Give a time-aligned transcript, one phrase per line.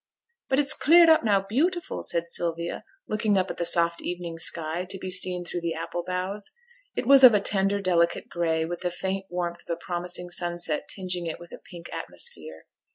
[0.49, 4.83] 'But it's cleared up now beautiful,' said Sylvia, looking up at the soft evening sky,
[4.89, 6.49] to be seen through the apple boughs.
[6.95, 10.87] It was of a tender, delicate gray, with the faint warmth of a promising sunset
[10.89, 12.65] tinging it with a pink atmosphere.